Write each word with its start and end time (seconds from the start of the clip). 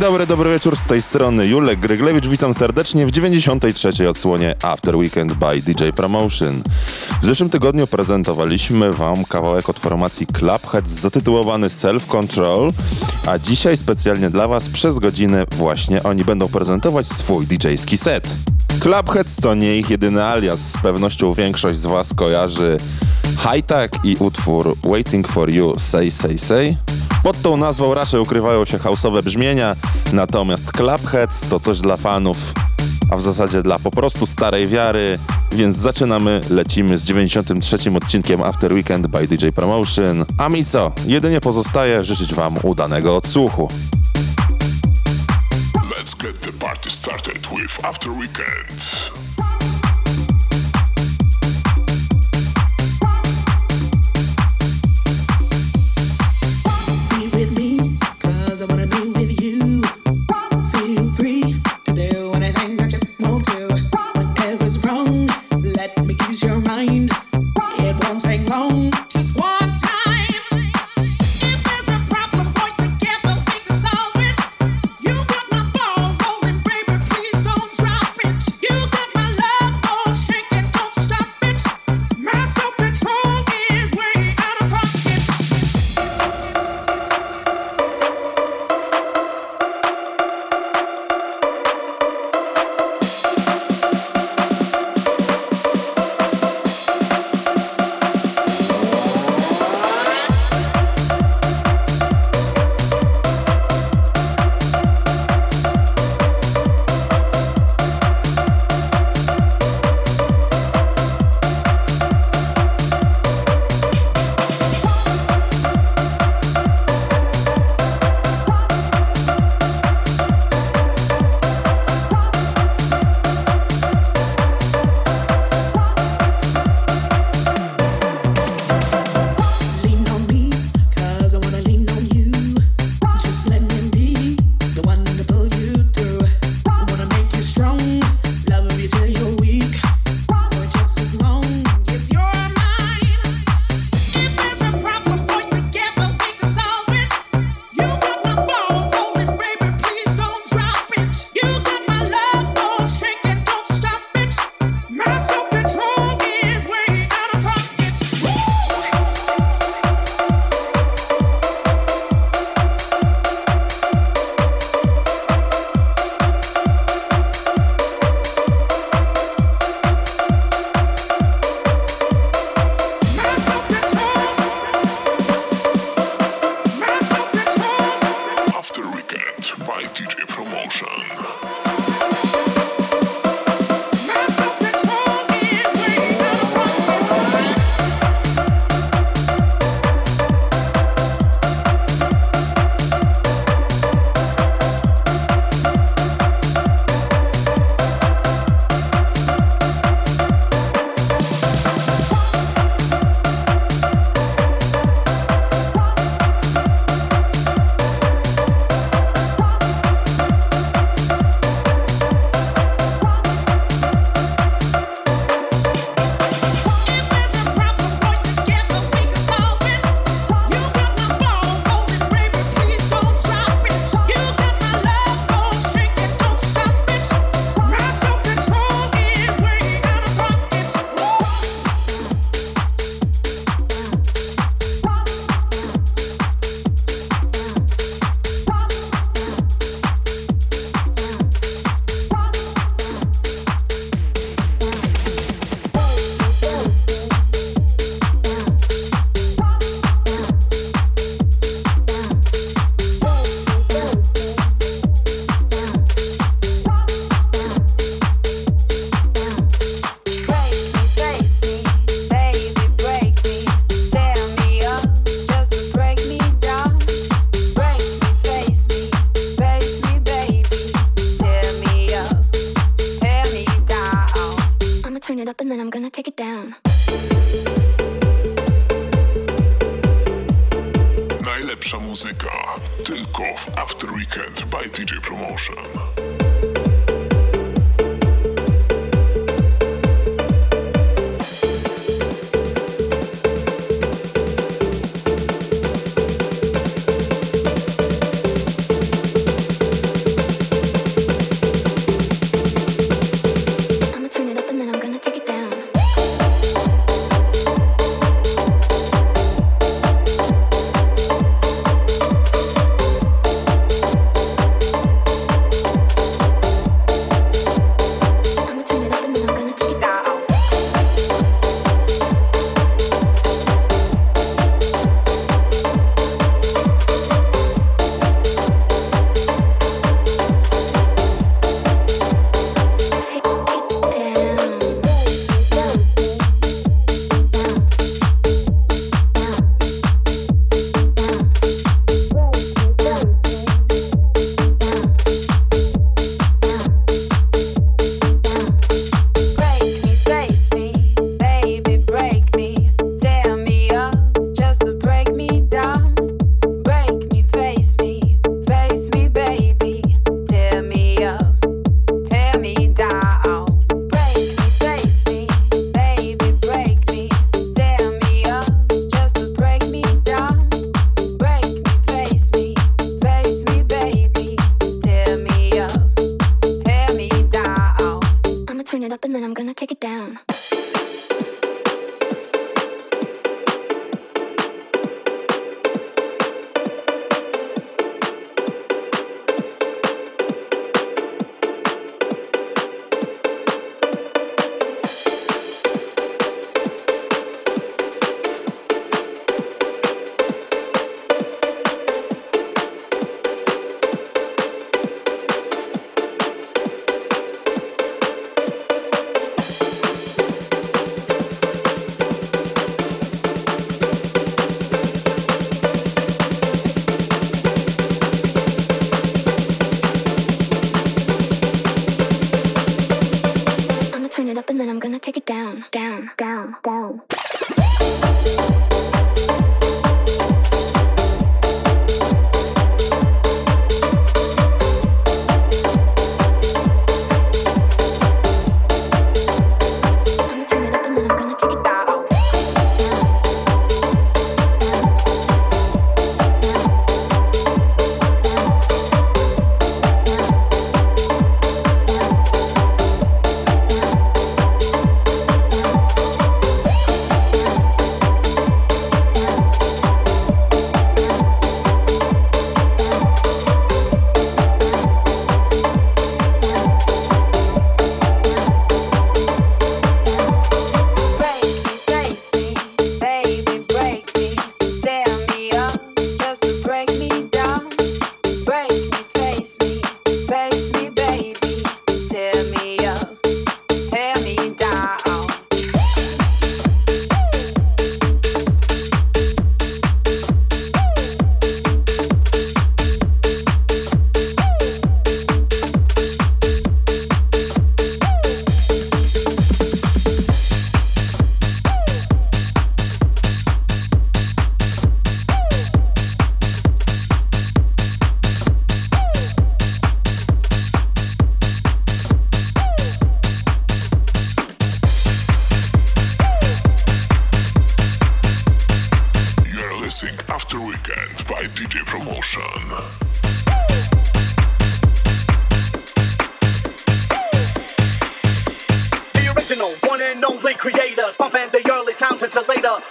Dobry, 0.00 0.26
dobry 0.26 0.50
wieczór, 0.50 0.76
z 0.76 0.84
tej 0.84 1.02
strony 1.02 1.46
Julek 1.46 1.80
Gryglewicz, 1.80 2.26
witam 2.26 2.54
serdecznie 2.54 3.06
w 3.06 3.10
93. 3.10 4.08
odsłonie 4.08 4.54
After 4.62 4.96
Weekend 4.96 5.32
by 5.32 5.60
DJ 5.60 5.88
Promotion. 5.96 6.62
W 7.22 7.26
zeszłym 7.26 7.50
tygodniu 7.50 7.86
prezentowaliśmy 7.86 8.92
Wam 8.92 9.24
kawałek 9.24 9.68
od 9.68 9.78
formacji 9.78 10.26
Clubhead 10.26 10.88
zatytułowany 10.88 11.70
Self 11.70 12.06
Control, 12.06 12.70
a 13.26 13.38
dzisiaj 13.38 13.76
specjalnie 13.76 14.30
dla 14.30 14.48
Was 14.48 14.68
przez 14.68 14.98
godzinę 14.98 15.44
właśnie 15.56 16.02
oni 16.02 16.24
będą 16.24 16.48
prezentować 16.48 17.08
swój 17.08 17.46
DJ-ski 17.46 17.96
set. 17.96 18.36
Clubheads 18.80 19.36
to 19.36 19.54
nie 19.54 19.76
ich 19.76 19.90
jedyny 19.90 20.24
alias, 20.24 20.60
z 20.60 20.78
pewnością 20.82 21.32
większość 21.32 21.78
z 21.78 21.86
Was 21.86 22.14
kojarzy 22.14 22.76
High 23.38 23.66
Tech 23.66 23.90
i 24.04 24.16
utwór 24.16 24.76
Waiting 24.84 25.28
for 25.28 25.50
You 25.50 25.74
Say 25.78 26.10
Say 26.10 26.38
Say, 26.38 26.76
pod 27.22 27.42
tą 27.42 27.56
nazwą 27.56 27.94
raczej 27.94 28.20
ukrywają 28.20 28.64
się 28.64 28.78
houseowe 28.78 29.22
brzmienia, 29.22 29.76
natomiast 30.12 30.72
Clubheads 30.72 31.48
to 31.48 31.60
coś 31.60 31.80
dla 31.80 31.96
fanów, 31.96 32.36
a 33.10 33.16
w 33.16 33.22
zasadzie 33.22 33.62
dla 33.62 33.78
po 33.78 33.90
prostu 33.90 34.26
starej 34.26 34.68
wiary, 34.68 35.18
więc 35.52 35.76
zaczynamy, 35.76 36.40
lecimy 36.50 36.98
z 36.98 37.04
93 37.04 37.78
odcinkiem 37.96 38.42
After 38.42 38.72
Weekend 38.72 39.06
by 39.06 39.26
DJ 39.26 39.48
Promotion. 39.48 40.24
A 40.38 40.48
mi 40.48 40.64
co? 40.64 40.92
Jedynie 41.06 41.40
pozostaje 41.40 42.04
życzyć 42.04 42.34
Wam 42.34 42.58
udanego 42.62 43.16
odsłuchu. 43.16 43.68
Let's 45.74 46.22
get 46.22 46.40
the 46.40 46.52
party 46.52 46.90
started 46.90 47.38
with 47.38 47.84
After 47.84 48.10
Weekend. 48.10 49.10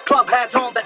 Club 0.05 0.29
hats 0.29 0.55
on 0.55 0.73
the 0.73 0.83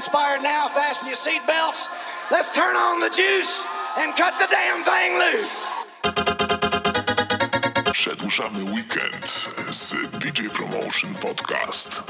Inspired 0.00 0.42
now, 0.42 0.68
fasten 0.68 1.06
your 1.06 1.16
seatbelts. 1.16 1.88
Let's 2.30 2.50
turn 2.50 2.74
on 2.76 3.00
the 3.00 3.10
juice 3.10 3.66
and 3.98 4.16
cut 4.16 4.38
the 4.38 4.46
damn 4.50 4.82
thing 4.82 5.18
loose. 5.18 5.70
Przedłużamy 7.92 8.64
weekend 8.64 9.26
z 9.70 9.94
DJ 10.10 10.48
Promotion 10.48 11.14
Podcast. 11.14 12.02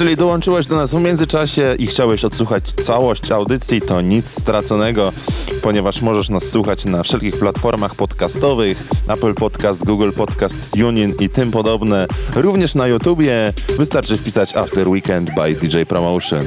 Jeżeli 0.00 0.16
dołączyłeś 0.16 0.66
do 0.66 0.76
nas 0.76 0.94
w 0.94 1.00
międzyczasie 1.00 1.74
i 1.78 1.86
chciałeś 1.86 2.24
odsłuchać 2.24 2.72
całość 2.72 3.30
audycji, 3.30 3.80
to 3.80 4.00
nic 4.00 4.40
straconego, 4.40 5.12
ponieważ 5.62 6.02
możesz 6.02 6.28
nas 6.28 6.42
słuchać 6.44 6.84
na 6.84 7.02
wszelkich 7.02 7.36
platformach 7.36 7.94
podcastowych, 7.94 8.88
Apple 9.08 9.34
Podcast, 9.34 9.84
Google 9.84 10.10
Podcast, 10.16 10.74
Union 10.74 11.12
i 11.20 11.28
tym 11.28 11.50
podobne. 11.50 12.06
Również 12.36 12.74
na 12.74 12.86
YouTubie 12.86 13.52
wystarczy 13.76 14.16
wpisać 14.16 14.56
After 14.56 14.88
Weekend 14.88 15.30
by 15.34 15.54
DJ 15.54 15.82
Promotion. 15.88 16.44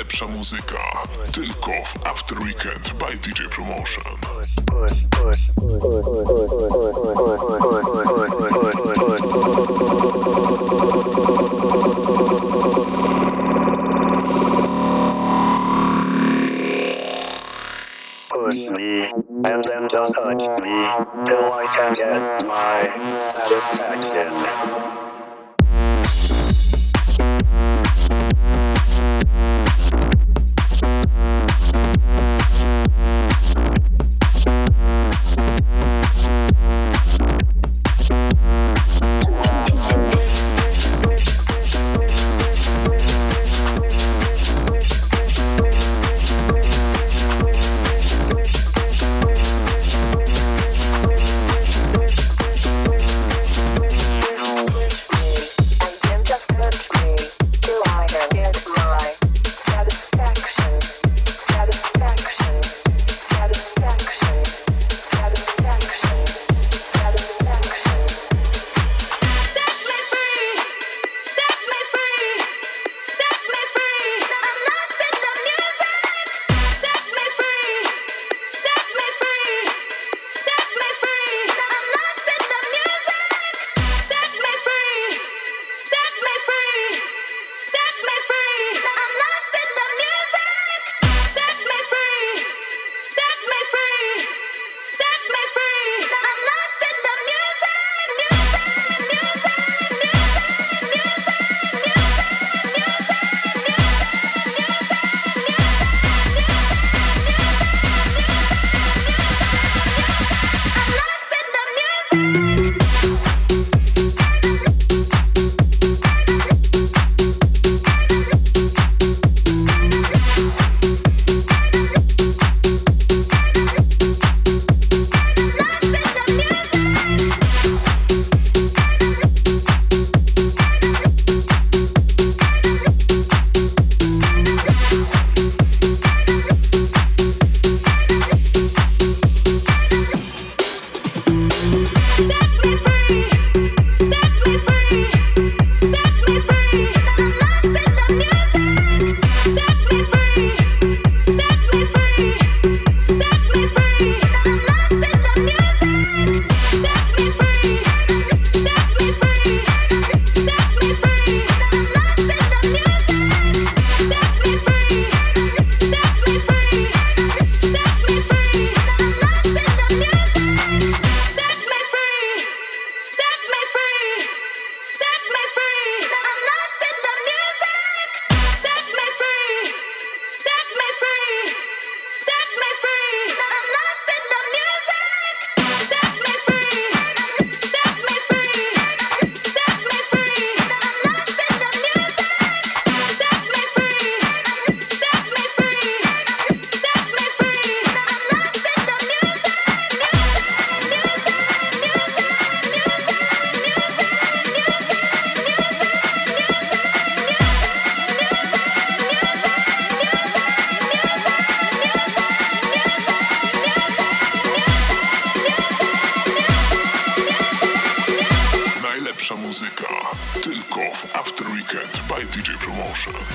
najlepsza 0.00 0.26
muzyka 0.26 0.78
tylko 1.32 1.70
w 1.70 2.06
After 2.06 2.38
Weekend 2.38 2.92
by 2.92 3.16
DJ 3.16 3.48
Promotion. 3.50 4.04
Push 18.30 18.70
me 18.70 19.10
and 19.44 19.64
then 19.64 19.86
don't 19.88 20.14
touch 20.14 20.48
me 20.62 20.88
till 21.26 21.52
I 21.52 21.66
can 21.72 21.92
get 21.94 22.46
my 22.46 23.20
satisfaction. 23.20 24.99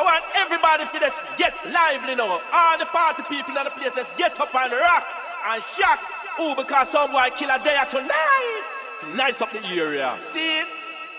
I 0.00 0.02
want 0.02 0.24
everybody 0.34 0.84
to 0.86 0.98
just 0.98 1.20
get 1.36 1.52
lively 1.70 2.14
now. 2.14 2.40
All 2.52 2.78
the 2.78 2.86
party 2.86 3.22
people 3.28 3.54
in 3.54 3.64
the 3.64 3.70
place, 3.70 3.92
just 3.94 4.16
get 4.16 4.40
up 4.40 4.54
and 4.54 4.72
rock 4.72 5.04
and 5.46 5.62
shock. 5.62 6.00
Ooh, 6.40 6.54
because 6.54 6.88
some 6.88 7.12
boy 7.12 7.28
kill 7.36 7.50
a 7.50 7.62
day 7.62 7.78
tonight. 7.90 8.62
Nice 9.14 9.42
up 9.42 9.52
the 9.52 9.62
area. 9.66 10.16
See? 10.22 10.62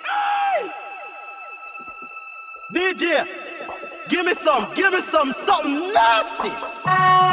Hey! 0.03 0.71
DJ, 2.73 3.27
give 4.09 4.25
me 4.25 4.33
some, 4.33 4.73
give 4.73 4.91
me 4.91 5.01
some, 5.01 5.31
something 5.31 5.93
nasty. 5.93 7.30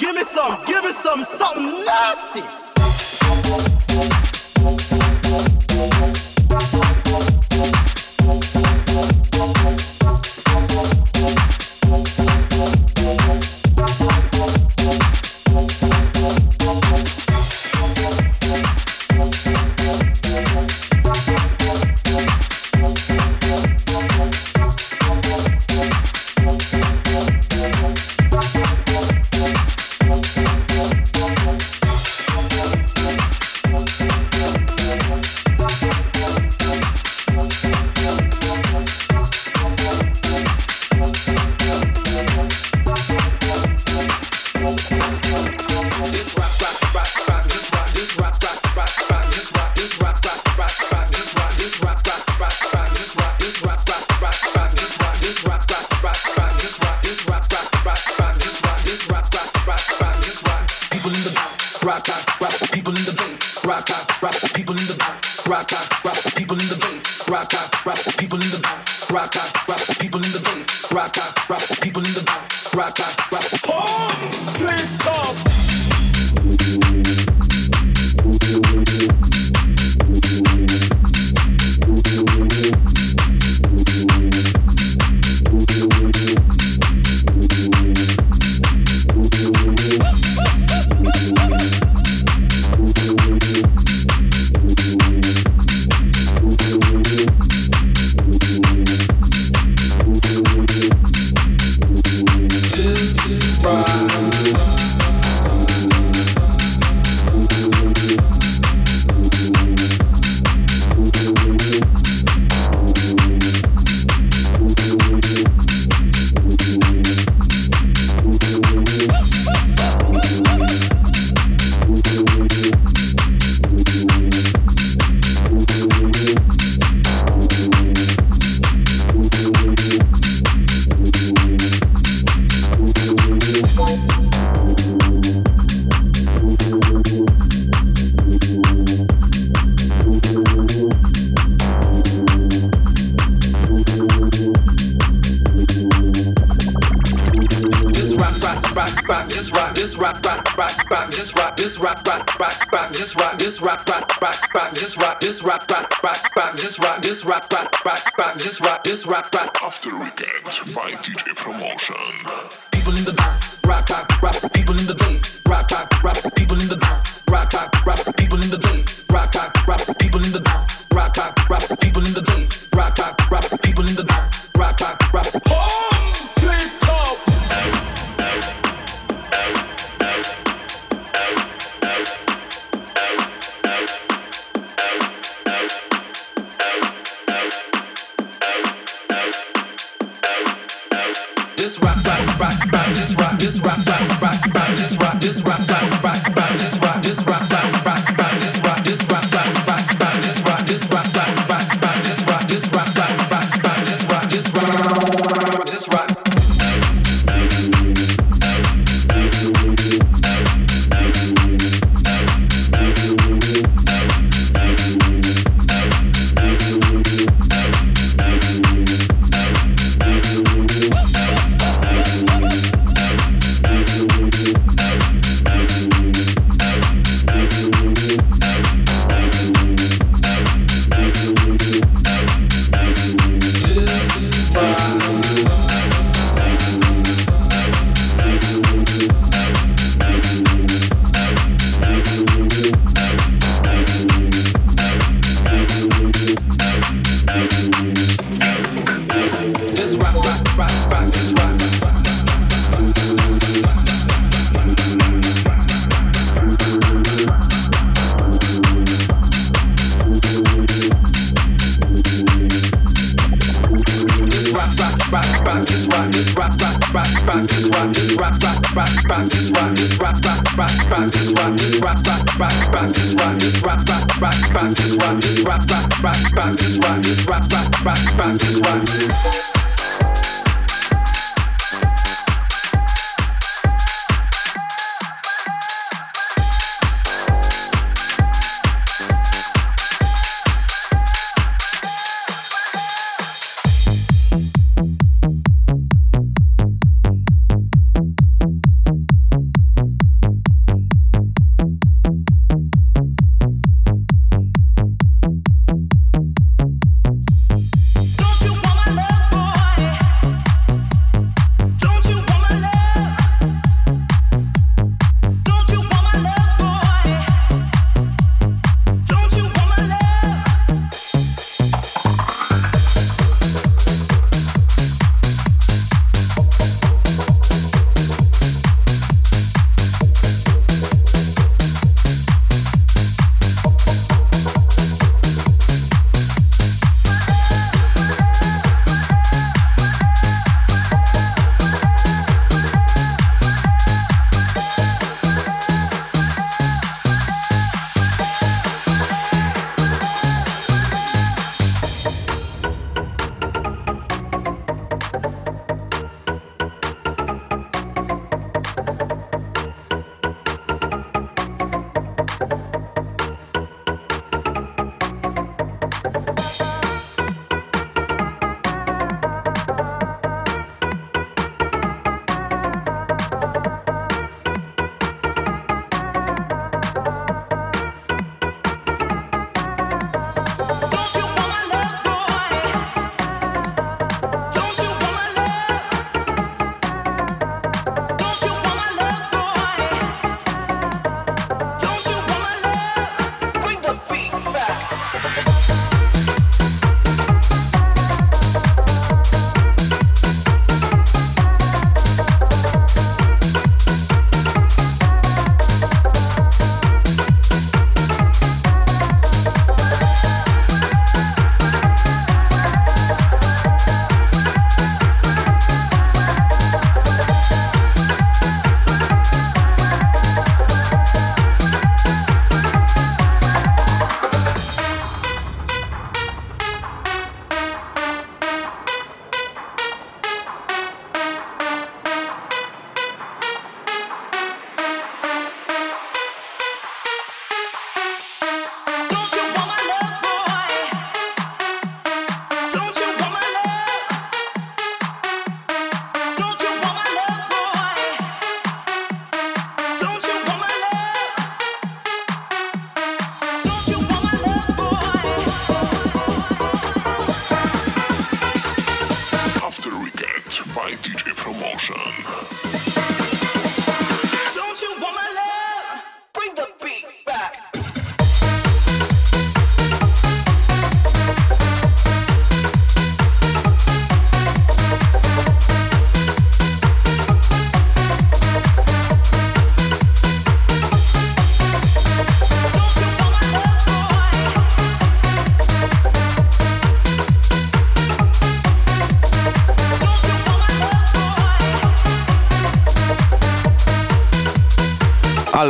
Give 0.00 0.16
me 0.16 0.24
some, 0.24 0.64
give 0.64 0.82
me 0.82 0.94
some, 0.94 1.26
something 1.26 1.84
nasty. 1.84 2.59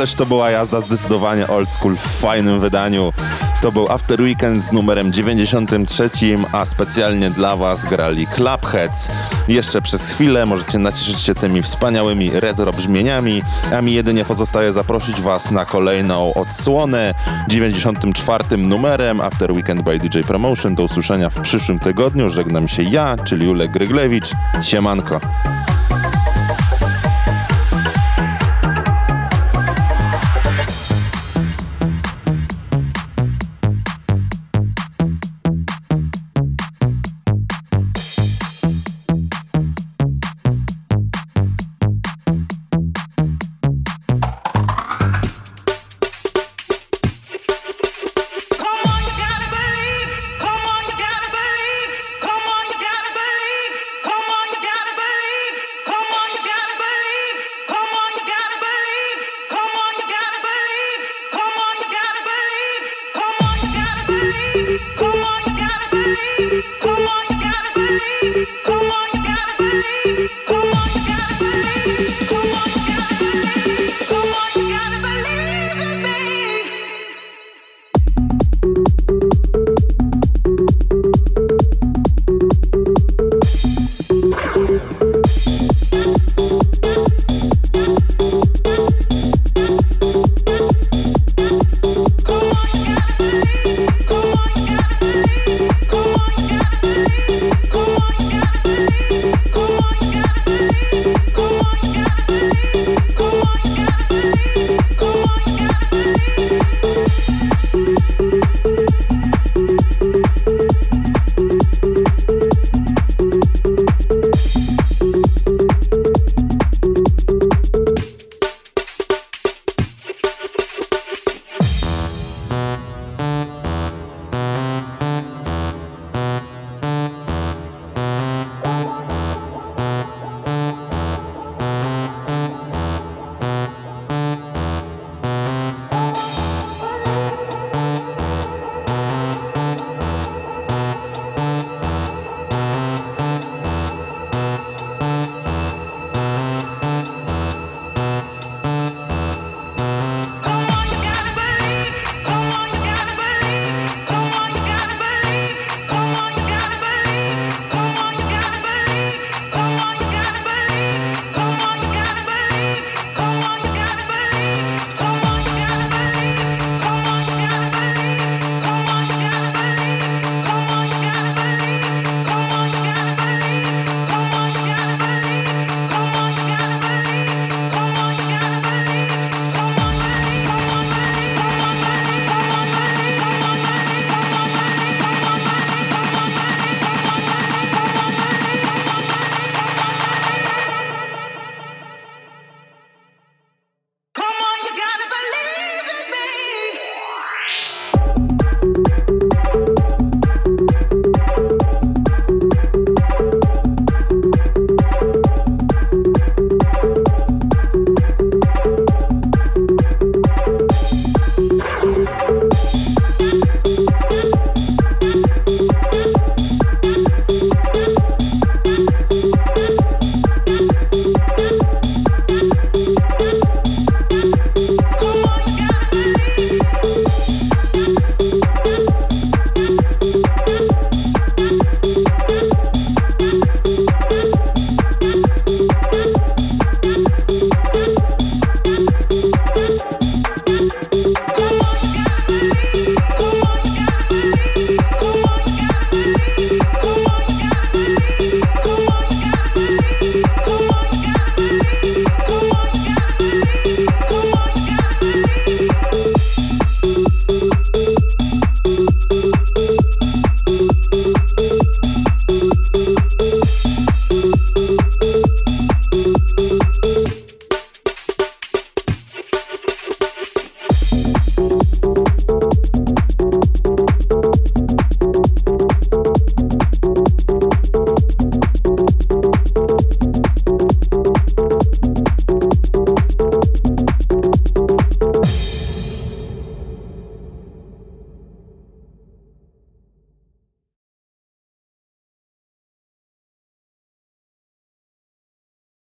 Ależ 0.01 0.15
to 0.15 0.25
była 0.25 0.49
jazda 0.49 0.81
zdecydowanie 0.81 1.47
old 1.47 1.69
school 1.69 1.95
w 1.95 1.99
fajnym 1.99 2.59
wydaniu. 2.59 3.13
To 3.61 3.71
był 3.71 3.91
After 3.91 4.21
Weekend 4.21 4.63
z 4.63 4.71
numerem 4.71 5.13
93, 5.13 6.09
a 6.51 6.65
specjalnie 6.65 7.29
dla 7.29 7.55
Was 7.55 7.85
grali 7.85 8.27
Clubheads. 8.27 9.09
Jeszcze 9.47 9.81
przez 9.81 10.09
chwilę 10.09 10.45
możecie 10.45 10.79
nacieszyć 10.79 11.21
się 11.21 11.33
tymi 11.33 11.61
wspaniałymi 11.61 12.31
retro 12.33 12.73
brzmieniami, 12.73 13.43
a 13.77 13.81
mi 13.81 13.93
jedynie 13.93 14.25
pozostaje 14.25 14.71
zaprosić 14.71 15.21
Was 15.21 15.51
na 15.51 15.65
kolejną 15.65 16.33
odsłonę 16.33 17.13
94 17.47 18.57
numerem 18.57 19.21
After 19.21 19.51
Weekend 19.51 19.81
by 19.81 19.99
DJ 19.99 20.19
Promotion. 20.19 20.75
Do 20.75 20.83
usłyszenia 20.83 21.29
w 21.29 21.41
przyszłym 21.41 21.79
tygodniu. 21.79 22.29
Żegnam 22.29 22.67
się 22.67 22.83
ja, 22.83 23.15
czyli 23.23 23.45
Julek 23.45 23.71
Gryglewicz. 23.71 24.31
Siemanko. 24.63 25.19